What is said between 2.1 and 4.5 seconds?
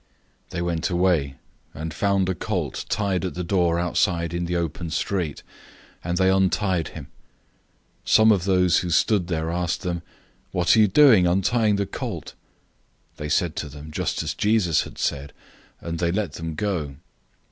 a young donkey tied at the door outside in